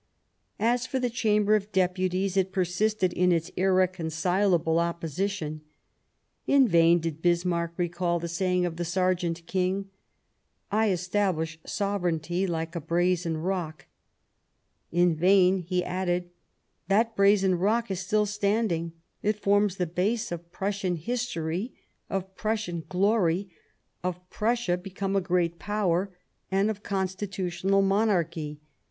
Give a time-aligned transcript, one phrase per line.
[0.59, 5.61] As for the Chamber of Deputies, it persisted in its irreconcilable opposition.
[6.47, 9.91] In vain did Bismarck recall the saying of the Sergeant King:
[10.71, 13.85] "I estab lish sovereignty like a brazen rock";
[15.01, 16.31] in vain he added:"
[16.87, 21.75] That brazen rock is still standing; it forms the base of Prussian history,
[22.09, 23.51] of Prussian glory,
[24.03, 26.11] of Prussia become a great Power,
[26.49, 28.59] and of 69 Bismarck Constitutional Monarchy.